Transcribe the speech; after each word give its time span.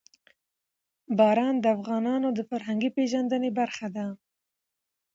باران 1.17 1.55
د 1.59 1.65
افغانانو 1.77 2.27
د 2.37 2.39
فرهنګي 2.49 2.89
پیژندنې 2.97 3.49
برخه 3.59 3.87
ده. 3.95 4.05